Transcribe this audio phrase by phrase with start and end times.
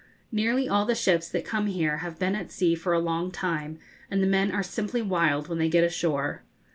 [0.31, 3.77] Nearly all the ships that come here have been at sea for a long time,
[4.09, 6.41] and the men are simply wild when they get ashore.